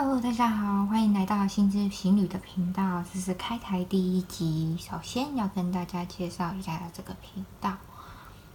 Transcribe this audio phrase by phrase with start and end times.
[0.00, 4.78] Hello，大家好，欢迎来到新知行旅的频道，这是开台第一集。
[4.78, 7.72] 首先要跟大家介绍一下这个频道。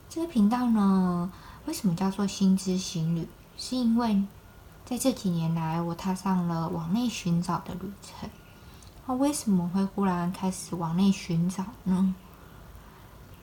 [0.07, 1.29] 这个频道呢，
[1.65, 3.27] 为什么叫做新知行旅？
[3.57, 4.23] 是因为
[4.85, 8.29] 在这几年来，我踏上了往内寻找的旅程。
[9.05, 12.15] 那为什么会忽然开始往内寻找呢？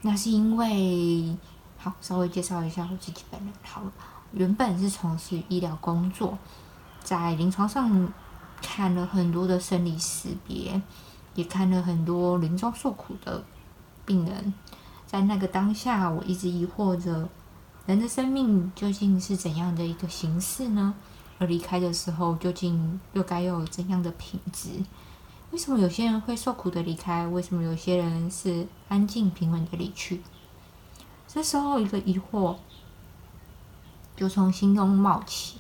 [0.01, 1.37] 那是因为，
[1.77, 3.93] 好，稍微介绍一下我自己本人好了。
[4.32, 6.39] 原本是从事医疗工作。
[7.03, 8.13] 在临床上
[8.63, 10.81] 看了很多的生离死别，
[11.35, 13.43] 也看了很多临终受苦的
[14.04, 14.53] 病人。
[15.07, 17.29] 在那个当下，我一直疑惑着：
[17.86, 20.94] 人的生命究竟是怎样的一个形式呢？
[21.39, 24.69] 而离开的时候，究竟又该有怎样的品质？
[25.50, 27.27] 为什么有些人会受苦的离开？
[27.27, 30.21] 为什么有些人是安静平稳的离去？
[31.27, 32.56] 这时候，一个疑惑
[34.17, 35.56] 就从心中冒起。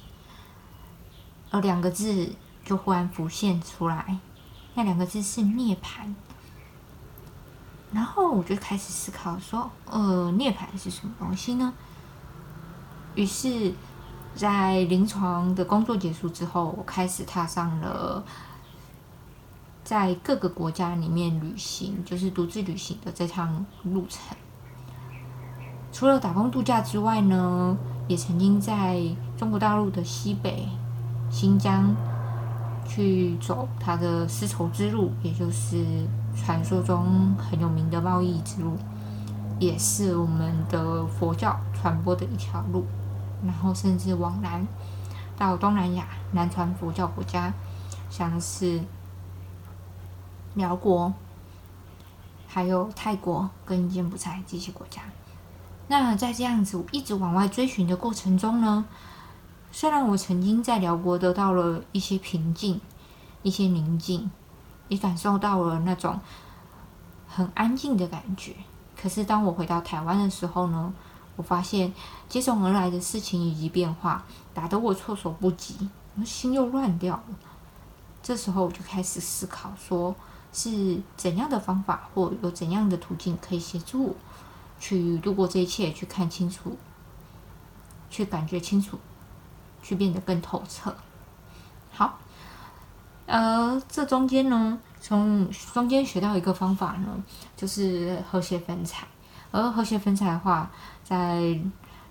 [1.50, 2.30] 而两个字
[2.64, 4.18] 就忽然浮现出来，
[4.74, 6.14] 那两个字是涅槃。
[7.92, 11.72] 然后我就开始思考说，呃，涅槃是什么东西呢？
[13.16, 13.74] 于是，
[14.36, 18.24] 在临床的工作结束之后，我开始踏上了
[19.82, 24.36] 在各个国家里面旅行，就是独自旅行的这趟路程。
[25.90, 27.76] 除了打工度假之外呢，
[28.06, 29.02] 也曾经在
[29.36, 30.68] 中国大陆的西北。
[31.30, 31.94] 新疆
[32.86, 35.84] 去走它的丝绸之路，也就是
[36.36, 38.76] 传说中很有名的贸易之路，
[39.58, 42.84] 也是我们的佛教传播的一条路。
[43.42, 44.66] 然后甚至往南
[45.38, 47.50] 到东南亚南传佛教国家，
[48.10, 48.82] 像是
[50.54, 51.14] 辽国、
[52.46, 55.00] 还有泰国跟柬埔寨这些国家。
[55.88, 58.84] 那在这样子一直往外追寻的过程中呢？
[59.72, 62.80] 虽然我曾经在辽国得到了一些平静、
[63.42, 64.30] 一些宁静，
[64.88, 66.20] 也感受到了那种
[67.28, 68.54] 很安静的感觉，
[69.00, 70.92] 可是当我回到台湾的时候呢，
[71.36, 71.92] 我发现
[72.28, 77.36] 接踵而来的事情以及变化，打得我措手不及，我心又乱掉了。
[78.22, 80.14] 这时候我就开始思考，说
[80.52, 84.14] 是怎样的方法，或有怎样的途径可以协助我
[84.80, 86.76] 去度过这一切，去看清楚，
[88.10, 88.98] 去感觉清楚。
[89.82, 90.94] 去变得更透彻。
[91.92, 92.18] 好，
[93.26, 97.22] 呃，这中间呢，从中间学到一个方法呢，
[97.56, 99.06] 就是和谐分彩。
[99.52, 100.70] 而和谐分彩的话，
[101.02, 101.40] 在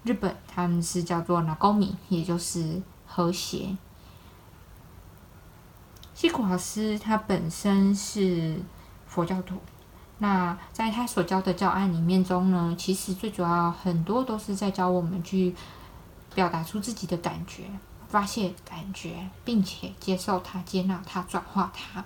[0.03, 3.77] 日本他们是叫做 “nagomi”，也就是和谐。
[6.13, 8.61] 西古老师他本身是
[9.07, 9.55] 佛教徒，
[10.17, 15.55] 那在他所教的教案里面中呢，其实最主要很多都是在教我们去。
[16.35, 17.63] 表达出自己的感觉，
[18.07, 22.03] 发泄感觉，并且接受它、接纳它、转化它。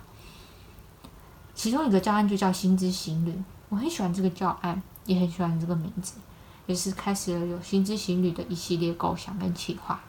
[1.54, 6.14] 其中一个教案就叫“心之行旅”，我很喜欢这个教案，也很喜欢这个名字，
[6.66, 10.00] 也是开始了有“心之行旅”的一系列构想跟企划。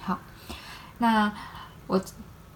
[0.00, 0.18] 好，
[0.98, 1.32] 那
[1.86, 2.00] 我，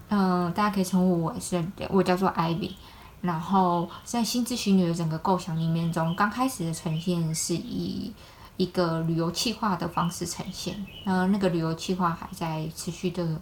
[0.09, 2.73] 嗯，大家可以称呼我是我叫做 Ivy。
[3.21, 8.13] 然后在“心之行旅”的整个构想里面中，刚开始的呈现是以。
[8.61, 13.41] 一个旅游计划的方式呈现，那那个旅游计划还在持续的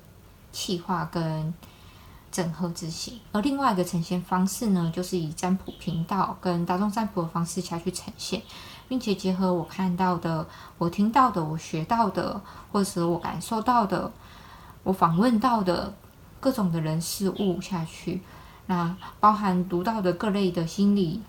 [0.49, 1.53] 计划跟
[2.31, 8.41] 整合执行，而另外一个呈现方式呢，就是以占卜频道跟大众占卜的方式下去呈现，
[8.87, 10.47] 并且结合我看到的、
[10.77, 12.41] 我听到的、我学到的，
[12.71, 14.09] 或者我感受到的、
[14.83, 15.93] 我访问到的
[16.39, 18.21] 各种的人事物下去，
[18.67, 21.21] 那包含读到的各类的心理、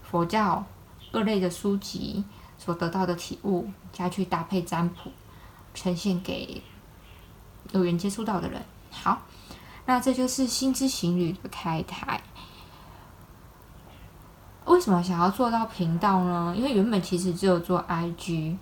[0.00, 0.64] 佛教
[1.10, 2.22] 各类的书籍。
[2.64, 5.10] 所得到的体悟，加去搭配占卜，
[5.74, 6.62] 呈现给
[7.72, 8.64] 有缘接触到的人。
[8.92, 9.22] 好，
[9.84, 12.22] 那这就是心之行旅的开台。
[14.66, 16.54] 为什么想要做到频道呢？
[16.56, 18.56] 因为原本其实只有做 IG。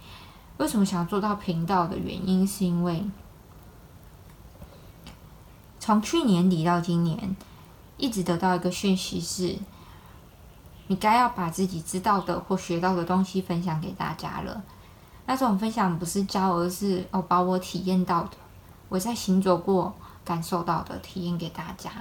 [0.57, 3.05] 为什么想要做到频道的原因，是因为
[5.79, 7.37] 从去年底到今年，
[7.99, 9.59] 一直得到一个讯息是。
[10.91, 14.61] 你该要把自己知道的或学到的东西分享给大家了。
[15.25, 18.31] 那这种分享不是教，而是哦，把我体验到的，
[18.89, 19.95] 我在行走过、
[20.25, 21.93] 感受到的体验给大家。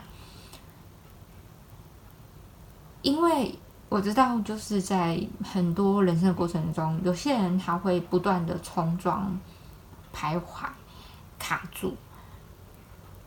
[3.04, 3.60] 因为
[3.90, 9.40] 我知道，就是在很多人生的过程中，有些人他会不断的冲撞、
[10.12, 10.66] 徘徊、
[11.38, 11.96] 卡住。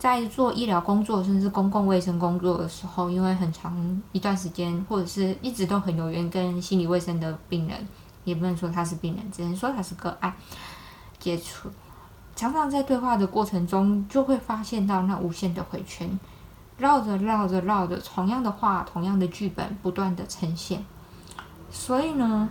[0.03, 7.87] 在做医疗工作，甚至公共卫生工作的时候，因为很长一段时间，或者是一直都很有缘跟心理卫生的病人，
[8.25, 10.35] 也不能说他是病人，只能说他是个案
[11.21, 11.69] 接触，
[12.35, 16.19] 常常在对话的过程中，就会发现到那无限的回圈，
[16.79, 20.85] 绕着绕着绕着，同样的话，同样的剧本不断的呈现。
[21.71, 22.49] 所以呢，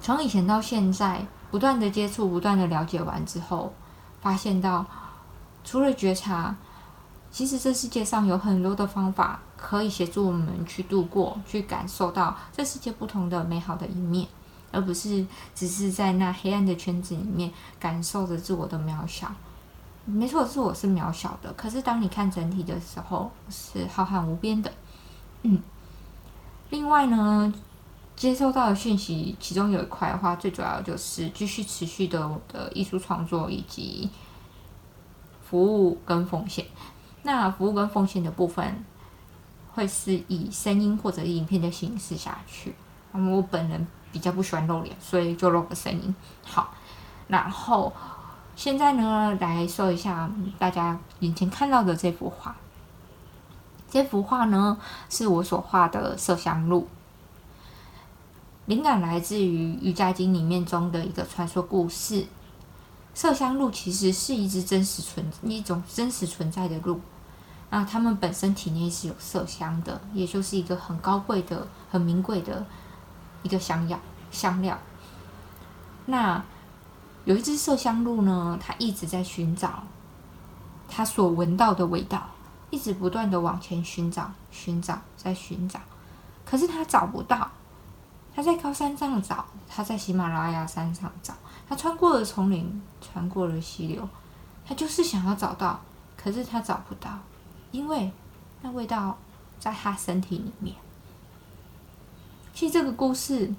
[0.00, 3.74] 从以前到现在，不断的接触，不断的了解完之后，
[4.20, 4.86] 发现到
[5.68, 6.56] 除了觉察，
[7.30, 14.26] 其实这世界上有很多的方法可以协助我们去度过，去感受到这世界不同的美好的一面。
[14.72, 19.30] 而不是只是在那黑暗的圈子里面感受着自我的渺小。
[20.06, 21.52] 没错，自我是渺小的。
[21.52, 24.72] 可是当你看整体的时候，是浩瀚无边的。
[25.42, 25.60] 嗯。
[26.70, 27.52] 另外呢，
[28.16, 34.08] 接收到的讯息，其中有一块的话，最主要就是继续持续的我的艺术创作以及
[35.48, 36.66] 服务跟奉献。
[37.22, 38.84] 那服务跟奉献的部分，
[39.74, 42.74] 会是以声音或者影片的形式下去。
[43.12, 43.86] 那么我本人。
[44.10, 46.14] 比较不喜欢露脸，所以就露个声音。
[46.42, 46.72] 好，
[47.26, 47.92] 然后
[48.56, 52.56] 现在呢，来说一下大家眼前看到的这幅画。
[53.90, 54.78] 这幅画呢，
[55.10, 56.88] 是我所画的麝香鹿，
[58.64, 62.24] 灵感来自于《瑜伽经》里面中的一个传说故事。
[63.18, 67.00] 麝香鹿其实是一只真实存一种真实存在的鹿，
[67.70, 72.64] 那它们本身体内是有麝香的，也就是一个很高贵的、很名贵的。
[73.44, 73.96] 一个香药
[74.32, 74.76] 香料，
[76.06, 76.44] 那
[77.24, 79.84] 有一只麝香鹿呢，它一直在寻找
[80.88, 82.26] 它所闻到的味道，
[82.70, 85.78] 一直不断的往前寻找、寻找、在寻找，
[86.44, 87.48] 可是它找不到。
[88.34, 91.32] 它在高山上找，它在喜马拉雅山上找，
[91.68, 94.08] 他穿过了丛林，穿过了溪流，
[94.64, 95.80] 他就是想要找到，
[96.16, 97.18] 可是他找不到，
[97.70, 98.10] 因为
[98.62, 99.18] 那味道
[99.60, 100.74] 在他身体里面。
[102.54, 103.52] 其实这个故事，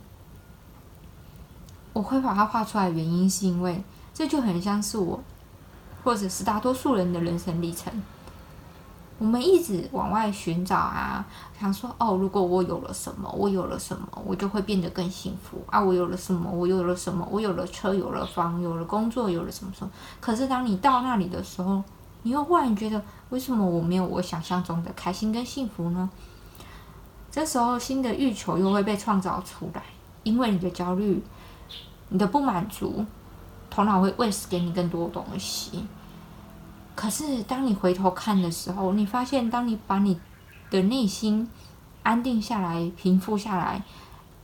[1.93, 3.83] 我会把它画出来，原因是因为
[4.13, 5.23] 这就很像是我，
[6.03, 7.93] 或者是大多数人的人生历程。
[9.19, 11.25] 我们一直往外寻找啊，
[11.59, 15.77] 想说哦，如果我有了什么，我有了什么，我就会变得更幸福啊！
[15.77, 19.91] 我有了什么，我有了什么，我有了车，有了房，有了工作，有了什么什么。
[20.21, 21.83] 可是当你到那里的时候，
[22.23, 26.09] 你又忽然觉得，为什么我没有我想象中的开心跟幸福呢？
[27.29, 29.83] 这时候，新的欲求又会被创造出来，
[30.23, 31.21] 因为你的焦虑、
[32.07, 33.05] 你的不满足，
[33.69, 35.85] 头脑会喂食给你更多东西。
[36.99, 40.19] 可是，当你回头看的时候，你发现，当你把你
[40.69, 41.49] 的内心
[42.03, 43.81] 安定下来、平复下来，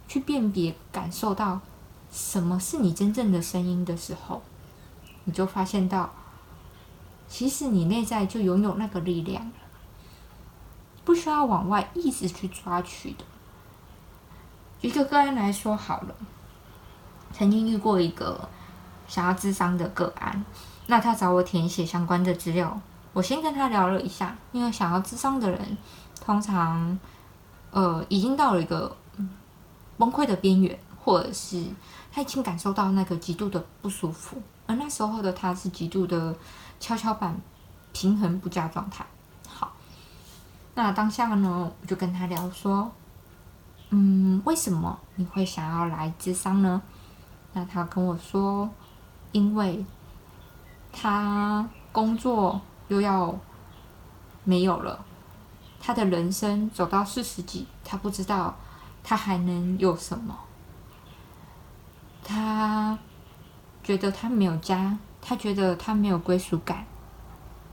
[0.08, 1.60] 去辨别、感受到
[2.10, 4.42] 什么是你真正的声音的时候，
[5.26, 6.10] 你就发现到，
[7.28, 9.52] 其实你内在就拥有那个力量。
[11.04, 13.26] 不需要往外一直去抓取的。
[14.80, 16.16] 一个个案来说好了，
[17.34, 18.48] 曾经遇过一个
[19.10, 20.46] 想要智商的个案，
[20.88, 22.80] 那他找我填写相关的资料，
[23.14, 25.78] 我先跟他聊了一下，因为想要智商的人，
[26.24, 26.98] 通常
[27.72, 28.96] 呃已经到了一个
[29.98, 31.66] 崩溃的边缘，或者是
[32.12, 36.36] 他已经感受到那个极度的不舒服，而那时候的他是极度的
[36.80, 37.36] 跷跷板
[37.94, 39.06] 平衡不佳状态。
[39.48, 39.72] 好
[40.76, 42.92] 那当下呢，我就跟他聊说，
[43.90, 46.82] 嗯，为什么你会想要来智商呢？
[47.54, 48.70] 那他跟我说，
[49.32, 49.86] 因为
[50.98, 53.38] 他工作又要
[54.46, 55.04] 没有了，
[55.80, 58.56] 他的人生走到四十几，他不知道
[59.04, 60.36] 他还能有什么。
[62.24, 62.98] 他
[63.84, 66.86] 觉得他没有家，他觉得他没有归属感，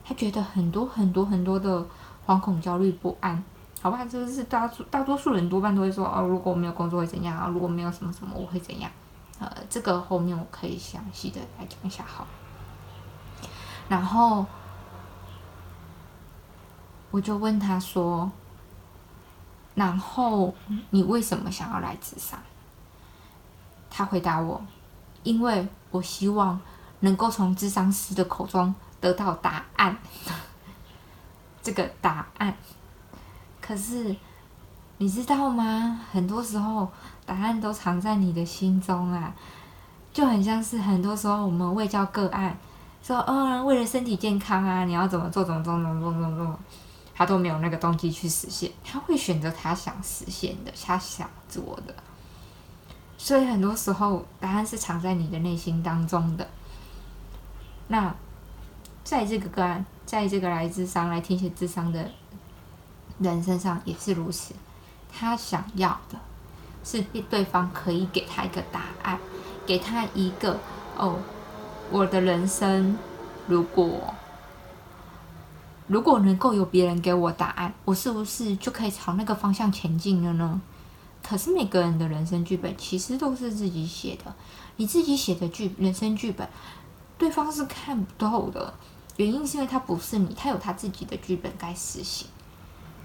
[0.04, 1.86] 他觉得很多很多很多的。
[2.24, 3.42] 惶恐、焦虑、不安，
[3.80, 7.50] 好吧，这个是大大多数人多半都会说哦，如果我没有工作会怎样？
[7.50, 8.88] 如果没有什么什么，我会怎样？
[9.40, 12.24] 呃，这个后面我可以详细的来讲一下，好。
[13.92, 14.46] 然后
[17.10, 18.32] 我就问他说
[19.76, 20.54] ：“然后
[20.88, 22.38] 你为什么想要来自杀？”
[23.92, 24.64] 他回答我
[25.24, 26.58] ：“因为我希望
[27.00, 29.98] 能够从智商师的口中得到答案。
[31.62, 32.56] ”这个答案，
[33.60, 34.16] 可是
[34.96, 36.00] 你知道吗？
[36.10, 36.90] 很多时候
[37.26, 39.34] 答案都藏在你的心中啊，
[40.14, 42.56] 就很像是很多时候我们未教个案
[43.02, 46.58] 说，嗯，为了身体健康啊，你要怎么做，怎么做，怎么做，怎么做，
[47.14, 51.94] 他都没有那个动机去实现，他会选择他想实现的，他想做的，
[53.18, 56.48] 所以很多时候答案是藏在你的内心当中的。
[57.88, 58.14] 那
[59.02, 59.84] 在这个个案。
[60.04, 62.10] 在这个来智商、来听写智商的
[63.18, 64.52] 人身上也是如此。
[65.10, 66.18] 他想要的
[66.84, 69.18] 是对方可以给他一个答案，
[69.64, 70.58] 给他一个
[70.98, 71.18] 哦，
[71.92, 72.96] 我的人生，
[73.46, 74.14] 如果
[75.86, 80.58] 如果能够有别人给我答案，我是不是就可以朝那个方向前进了呢？
[81.22, 84.34] 可是每个人的人生剧本其实都是自己写的，
[84.76, 86.48] 你自己写的剧人生剧本，
[87.18, 88.72] 对方是看不透的。
[89.18, 92.26] 原因是因为他不是你，他有他自己的剧本该实行。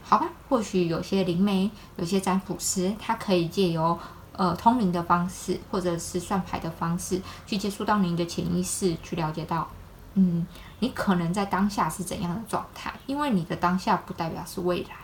[0.02, 4.00] 好吧，或许有些灵媒、有些占卜师，他可以借由
[4.38, 9.68] 呃通灵的方式，或者是算牌的方式，去接触到您的潜意识，去了解到，
[10.14, 10.48] 嗯，
[10.80, 12.94] 你可能在当下是怎样的状态。
[13.06, 14.96] 因为你的当下不代表是未来，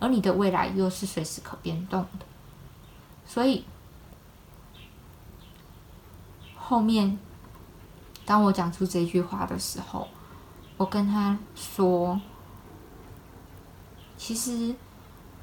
[0.00, 2.26] 而你的未来又是随时可变动的。
[3.24, 3.64] 所以
[6.56, 7.18] 后面
[8.24, 10.08] 当我讲出这句话的时候，
[10.76, 12.20] 我跟他说。
[14.20, 14.74] 其实，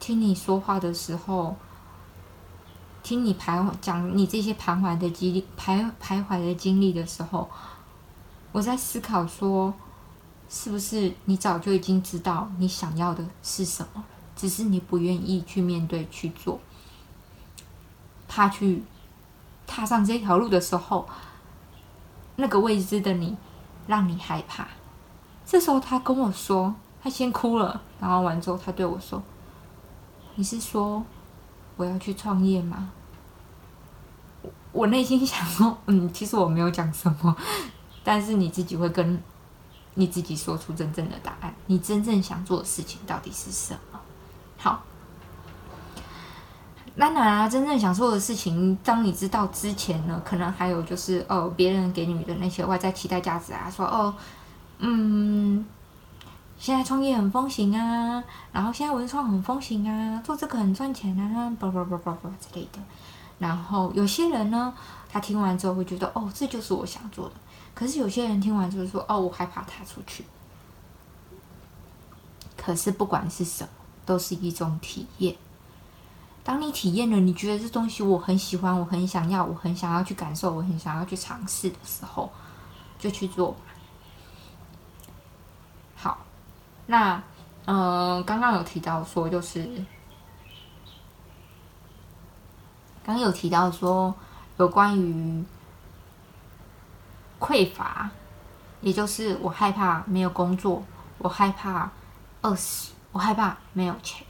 [0.01, 1.55] 听你说话的时候，
[3.05, 7.47] 听你徘徊讲你这些徘徊的经历、徘徘徊的经历的时候，
[8.51, 9.71] 我在思考说，
[10.49, 14.03] 是不是你早就已经知道你想要的是什么，
[14.35, 16.59] 只是你不愿意去面对去做，
[18.27, 18.81] 怕去
[19.67, 21.07] 踏上这条路的时候，
[22.37, 23.37] 那个未知的你
[23.85, 24.67] 让你害怕。
[25.45, 26.73] 这时候他跟我说。
[27.03, 29.21] 他先哭了，然后完之后，他对我说
[30.33, 31.05] ：“你是说
[31.77, 32.91] 我要去创业吗？”
[34.71, 37.35] 我内心想说：“嗯，其实我没有讲什么，
[38.03, 39.21] 但是你自己会跟
[39.93, 41.53] 你自己说出真正的答案。
[41.67, 43.99] 你真正想做的事情到底是什么？”
[44.59, 44.83] 好，
[46.95, 54.13] 那然啊，真正想做的事情，当你知道之前呢，可能还有就是哦，别人给你的那些外在期待价值啊，说哦，
[54.79, 55.65] 嗯。
[56.57, 62.79] 现在创业很风行啊，然后现在文创很风行啊，做这个很赚钱啊，叭叭叭叭叭之类的。
[63.37, 64.73] 然后有些人呢，
[65.09, 67.35] 他听完之后会觉得，哦，这就是我想做的。
[67.73, 70.23] 可是有些人听完之后说，哦，我害怕踏出去。
[72.55, 73.69] 可是不管是什么，
[74.05, 75.35] 都是一种体验。
[76.43, 82.31] 当你体验了，你觉得这东西我很喜欢，我很想要，我很想要去感受，我很想要去尝试的时候，
[82.97, 83.55] 就去做。
[86.87, 87.21] 那，
[87.65, 89.63] 嗯，刚刚有提到说，就是
[93.03, 94.13] 刚刚有提到说，
[94.57, 95.43] 有关于
[97.39, 98.09] 匮乏，
[98.81, 100.83] 也就是我害怕没有工作，
[101.17, 101.89] 我害怕
[102.41, 104.25] 饿死，我害怕没有钱。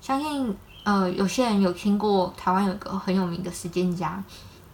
[0.00, 4.22] 相信，呃，有些人有听过台湾有一个很有名的实践家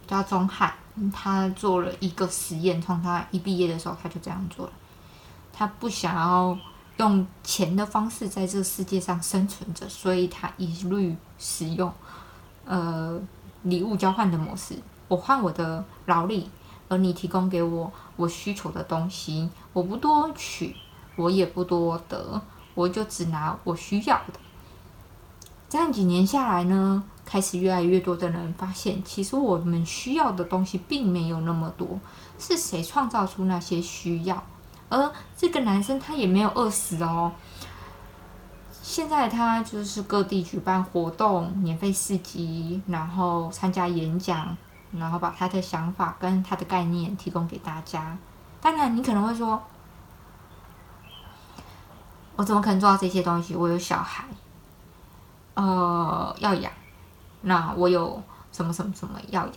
[0.07, 0.73] 叫钟汉，
[1.13, 4.73] 他做了一个实验，从他一毕业的时候他就这样做了。
[5.57, 6.55] 他不想要
[6.97, 11.91] 用钱的方式在这个世界上生存着，所以他一律使用
[12.63, 13.19] 呃
[13.63, 14.75] 礼物交换的模式。
[15.07, 16.47] 我换我的劳力，
[16.87, 20.75] 而你提供给我我需求的东西，我不多取，
[21.15, 22.39] 我也不多得，
[22.75, 24.39] 我就只拿我需要的。
[25.67, 31.99] 这样几年下来呢，开始越来越多的人发现，其实我们需要的东西并没有那么多，
[32.37, 34.43] 是谁创造出那些需要？
[34.89, 37.31] 而这个男生他也没有饿死哦。
[38.81, 44.55] 现在他就是各地举办活动、免费市集，然后参加演讲，
[44.93, 48.17] 然后把他的想法跟他的概念提供给大家。
[48.61, 49.61] 当然，你可能会说
[52.37, 53.55] ：“我怎么可能做到这些东西？
[53.55, 54.23] 我有小孩，
[55.55, 56.71] 呃，要养。
[57.41, 59.55] 那我有什么什么什么要养？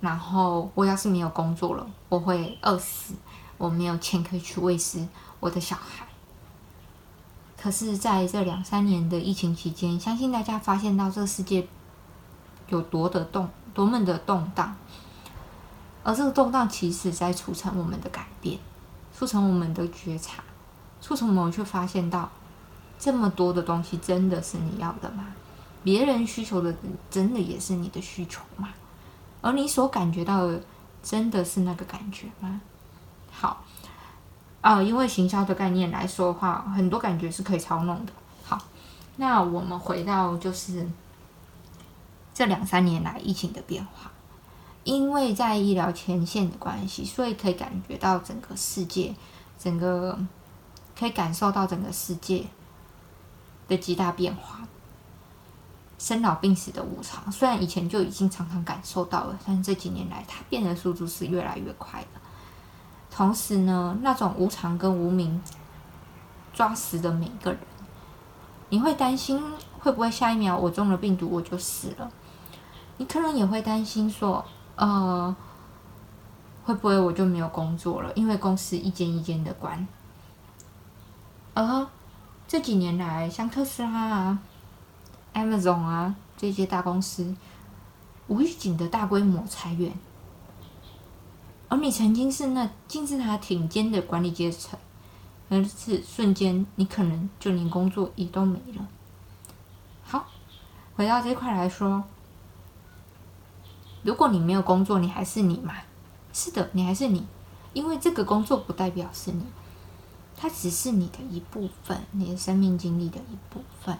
[0.00, 3.14] 然后我要是没有工作了，我会饿死。”
[3.60, 5.06] 我没有钱可以去喂食
[5.38, 6.06] 我的小孩，
[7.60, 11.68] 可是在这两三年的疫情期间，相信大家发现到这个世界
[12.68, 14.74] 有多的动，多么的动荡，
[16.02, 18.58] 而这个动荡其实在促成我们的改变，
[19.14, 20.42] 促成我们的觉察，
[21.02, 22.30] 促成我们去发现到
[22.98, 25.26] 这么多的东西真的是你要的吗？
[25.84, 26.74] 别人需求的
[27.10, 28.70] 真的也是你的需求吗？
[29.42, 30.62] 而你所感觉到的
[31.02, 32.62] 真的是那个感觉吗？
[33.30, 33.64] 好，
[34.60, 38.12] 啊，因为行销的概念来说的话，很多感觉是可以操弄的。
[38.44, 38.58] 好，
[39.16, 40.86] 那我们回到就是
[42.34, 44.10] 这两三年来疫情的变化，
[44.84, 49.14] 因为在医疗前线的关系，所以可以感觉到整个世界，
[49.58, 50.18] 整个
[50.98, 52.46] 可以感受到整个世界
[53.68, 54.66] 的极大变化，
[55.98, 57.30] 生老病死的无常。
[57.30, 62.19] 虽然以前就已经常常感受到了，但是这几年来，它变的速度是越来越快的。
[63.10, 65.42] 同时呢，那种无常跟无名
[66.52, 67.60] 抓死的每一个人，
[68.68, 69.42] 你会担心
[69.80, 72.10] 会不会下一秒我中了病毒我就死了？
[72.98, 74.44] 你可能也会担心说，
[74.76, 75.34] 呃，
[76.64, 78.12] 会不会我就没有工作了？
[78.14, 79.86] 因为公司一间一间的关。
[81.54, 81.86] 而
[82.46, 84.38] 这几年来，像特斯拉啊、
[85.34, 87.34] Amazon 啊这些大公司，
[88.28, 89.92] 无预警的大规模裁员，
[91.70, 94.78] 而你曾经是那金字塔顶尖的管理阶层，
[95.48, 98.86] 而是瞬间你可能就连工作也都没了。
[100.02, 100.26] 好，
[100.96, 102.02] 回到这块来说，
[104.02, 105.74] 如果你没有工作，你还是你嘛？
[106.32, 107.24] 是的，你还是你，
[107.72, 109.46] 因为这个工作不代表是你。
[110.36, 113.96] 它只是你的一部分，你的生命经历的一部分，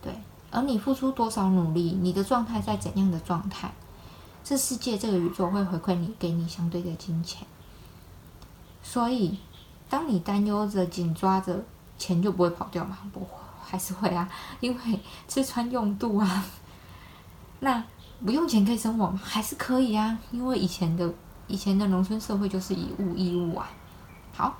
[0.00, 0.14] 对。
[0.50, 3.72] 而你付出多少努力，你的状态在怎样的状态，
[4.42, 7.46] 这世界、这个宇宙会回馈你，给你相对的金钱。
[8.82, 9.38] 所以，
[9.88, 11.64] 当你担忧着、紧抓着，
[11.98, 12.98] 钱就不会跑掉吗？
[13.12, 13.28] 不会，
[13.62, 14.28] 还是会啊，
[14.60, 16.44] 因为吃穿用度啊。
[17.60, 17.84] 那
[18.24, 19.20] 不用钱可以生活吗？
[19.22, 21.12] 还是可以啊，因为以前的
[21.46, 23.70] 以前的农村社会就是以物易物啊。
[24.32, 24.56] 好。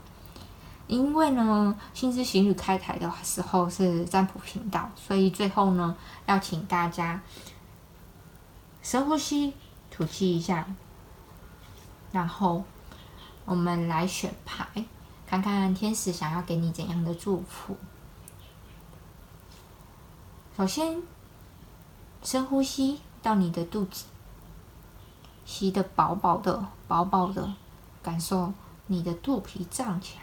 [0.87, 5.97] 因为呢，心之行旅开台的时候是占卜频道，所以最后呢，
[6.27, 7.23] 要请大家
[8.83, 9.55] 深呼吸，
[9.91, 10.67] 吐气一下，
[12.13, 12.65] 然后
[13.45, 14.67] 我们来选牌，
[15.27, 17.77] 看看天使想要给你怎样的祝福。
[20.57, 21.03] 首先，
[22.23, 24.05] 深呼吸到你的肚子，
[25.45, 27.55] 吸的饱饱的、饱饱的，
[28.03, 28.53] 感受
[28.87, 30.23] 你的肚皮胀起来。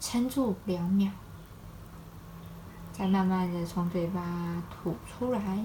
[0.00, 1.10] 撑住两秒，
[2.98, 5.64] 再慢慢的从嘴巴吐出来。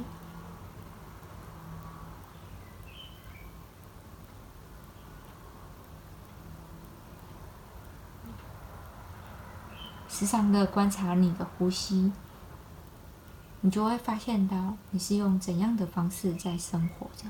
[10.08, 12.12] 时常的观察你的呼吸，
[13.62, 17.26] 你就会发现到你是用怎样的方式在生活着。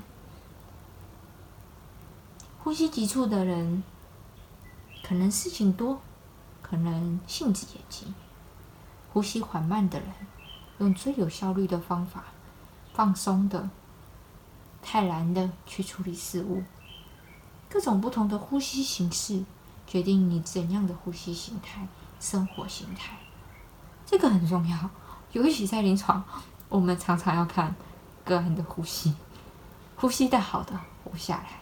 [2.62, 3.82] 呼吸急促的人，
[5.02, 5.98] 可能事情多。
[6.60, 8.12] 可能性子也急，
[9.14, 10.08] 呼吸缓慢的人，
[10.78, 12.24] 用最有效率的方法，
[12.92, 13.70] 放松的、
[14.82, 16.64] 泰然的去处理事物。
[17.68, 19.44] 各种不同的呼吸形式，
[19.86, 21.86] 决定你怎样的呼吸形态、
[22.18, 23.16] 生活形态。
[24.04, 24.90] 这个很重要，
[25.30, 26.24] 尤其在临床，
[26.68, 27.72] 我们常常要看
[28.24, 29.14] 个人的呼吸。
[29.94, 30.72] 呼吸的好的
[31.04, 31.60] 活下来，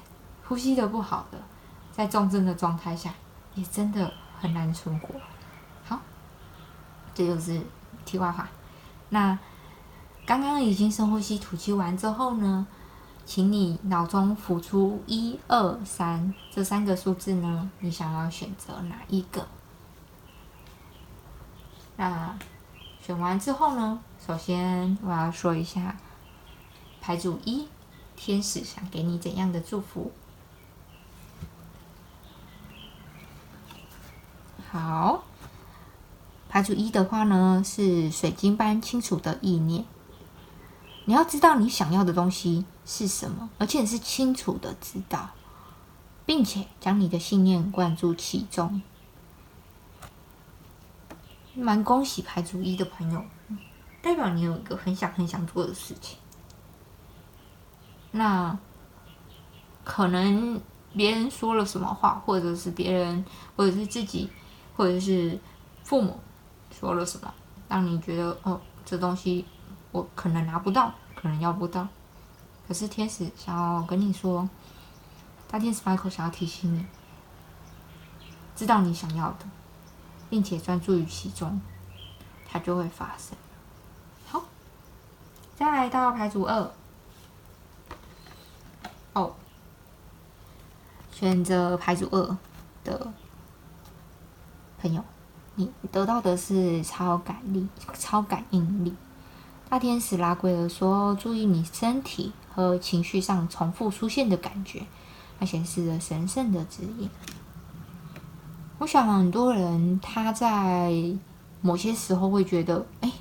[0.48, 1.38] 呼吸的不好的，
[1.92, 3.12] 在重症的状态下，
[3.54, 4.10] 也真的。
[4.42, 5.14] 很难存活。
[7.14, 7.60] 这就是
[8.04, 8.48] 题外话。
[9.10, 9.38] 那
[10.24, 12.66] 刚刚已经深呼吸、吐气完之后呢，
[13.26, 19.46] 请你脑中浮出一二三这三个数字呢，你想要选择哪一个？
[21.96, 22.36] 那
[23.00, 25.96] 选完之后呢，首先我要说一下
[27.00, 27.68] 牌组一，
[28.16, 30.12] 天使想给你怎样的祝福？
[34.70, 35.24] 好，
[36.52, 39.86] 牌组一的话呢，是水晶般清楚的意念。
[41.06, 45.30] 你要知道你想要的东西是什么，而且是清楚的知道，
[46.26, 48.82] 并且将你的信念灌注其中。
[51.54, 53.24] 蛮恭喜牌组一的朋友，
[54.02, 56.18] 代表你有一个很想很想做的事情。
[58.10, 58.58] 那
[59.84, 60.60] 可能
[60.92, 63.24] 别人说了什么话，或者是别人，
[63.56, 64.28] 或者是自己。
[64.74, 65.38] 或者是
[65.84, 66.18] 父母
[66.72, 67.32] 说了什么，
[67.68, 69.44] 让你觉得哦，这东西
[69.92, 71.86] 我可能拿不到，可能要不到。
[72.66, 74.48] 可是天使想要跟你说，
[75.48, 76.86] 大天使 Michael 想要提醒你，
[78.56, 79.46] 知道你想要的，
[80.28, 81.60] 并且专注于其中，
[82.46, 83.36] 它就会发生。
[84.26, 84.44] 好，
[85.54, 86.70] 再来到牌组二，
[89.12, 89.34] 哦，
[91.12, 92.36] 选择牌组二
[92.84, 93.12] 的。
[94.80, 95.04] 朋友，
[95.54, 98.94] 你得到的是超感力、超感应力。
[99.68, 104.86] 大天使拉圭尔说：“注意你身体和情绪上重复出现的感觉，
[105.38, 107.10] 它显示着神圣的指引。”
[108.78, 110.92] 我想很多人他在
[111.60, 113.12] 某些时候会觉得：“哎，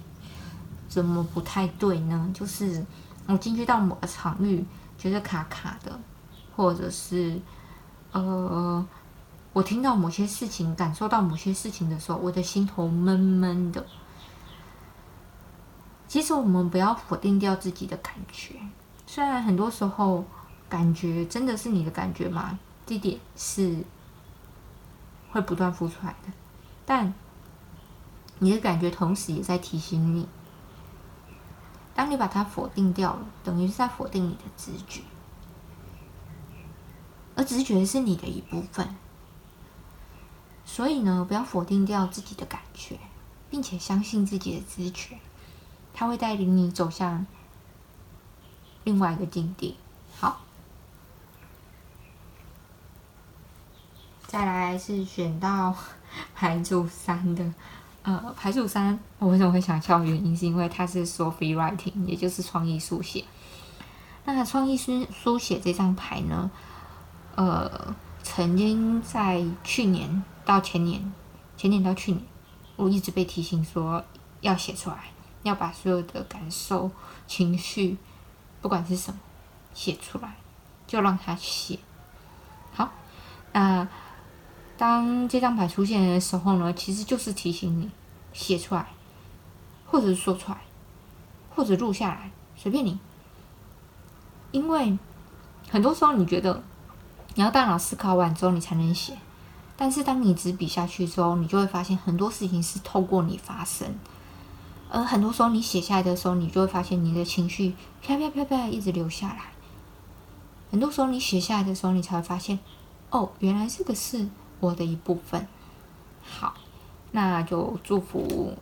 [0.88, 2.86] 怎么不太对呢？”就是
[3.28, 4.66] 我进去到某个场域，
[4.98, 6.00] 觉得卡卡的，
[6.56, 7.40] 或者是
[8.14, 8.86] 呃。
[9.54, 13.86] 我听到某些事情，感受到某些事情的时候，我的心头闷闷的。
[16.08, 18.56] 其实我们不要否定掉自己的感觉，
[19.06, 20.24] 虽然很多时候
[20.70, 22.60] 感觉真的是你的感觉吗？
[22.86, 23.84] 这点是
[25.32, 26.32] 会不断浮出来的，
[26.86, 27.14] 但
[28.40, 30.28] 你的感觉同时也在提醒你，
[31.94, 35.02] 当你把它否定掉了，等于是在否定你的直觉，
[37.36, 38.96] 而直觉是你的一部分。
[40.74, 42.98] 所以呢，不要否定掉自己的感觉，
[43.50, 45.18] 并且相信自己的直觉，
[45.94, 47.28] 它会带领你走向
[48.86, 49.76] 另外一个境地。
[50.18, 50.40] 好，
[54.26, 55.76] 再来是选到
[56.34, 57.54] 牌组三的，
[58.04, 60.02] 呃，牌组三，我为什么会想笑？
[60.02, 63.26] 原因是因为它是 Sophie Writing，也就是创意书写。
[64.24, 66.50] 那创意书书写这张牌呢，
[67.36, 67.94] 呃，
[68.34, 70.24] 曾经在去年。
[70.44, 71.14] 到前年，
[71.56, 72.24] 前年到去年，
[72.76, 74.04] 我一直被提醒说
[74.40, 75.12] 要写出来，
[75.44, 76.90] 要把所有的感受、
[77.28, 77.98] 情绪，
[78.60, 79.20] 不管是什么，
[79.74, 80.36] 写出来，
[80.88, 81.78] 就让他写。
[82.74, 82.92] 好，
[83.54, 83.88] 那
[84.78, 87.92] 当这张牌出现的时候呢，其实就是提醒你
[88.34, 88.88] 写出来，
[89.86, 90.58] 或者是说出来，
[91.56, 92.98] 或者录下来，随便你。
[94.52, 94.98] 因为
[95.70, 96.64] 很多时候你觉得
[97.36, 99.18] 你要大脑思考完之后，你才能写。
[99.78, 103.96] 但是当你执笔下去之后，你就会发现很多事情是透过你发生，
[104.92, 109.46] 而很多时候你写下来的时候，你就会发现你的情绪飘飘飘飘一直流下来。
[110.70, 112.60] 很多时候你写下来的时候，你才会发现，
[113.10, 114.28] 哦，原来这个是
[114.60, 115.48] 我的一部分。
[116.22, 116.54] 好，
[117.12, 118.56] 那就祝福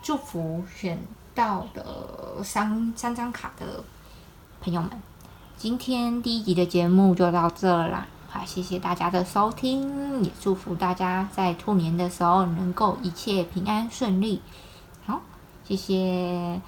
[0.00, 3.82] 祝福选到的三三张卡的
[4.60, 4.90] 朋友们，
[5.62, 8.08] 今天第一集的节目就到这啦。
[8.28, 14.42] 好，谢谢大家的收听，也祝福大家在兔年的时候能够一切平安顺利。
[15.06, 15.20] 好，
[15.62, 16.60] 谢谢，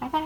[0.00, 0.20] 拜拜。